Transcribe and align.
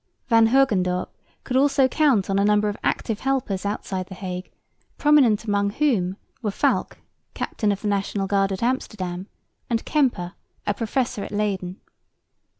Van 0.29 0.47
Hogendorp 0.47 1.09
could 1.43 1.55
also 1.55 1.87
count 1.87 2.27
on 2.27 2.39
a 2.39 2.43
number 2.43 2.67
of 2.67 2.77
active 2.83 3.19
helpers 3.19 3.67
outside 3.67 4.07
the 4.07 4.15
Hague, 4.15 4.49
prominent 4.97 5.43
among 5.43 5.69
whom 5.69 6.17
were 6.41 6.49
Falck, 6.49 6.97
Captain 7.35 7.71
of 7.71 7.81
the 7.83 7.87
National 7.87 8.25
Guard 8.25 8.51
at 8.51 8.63
Amsterdam, 8.63 9.27
and 9.69 9.85
Kemper, 9.85 10.33
a 10.65 10.73
professor 10.73 11.23
at 11.23 11.31
Leyden. 11.31 11.79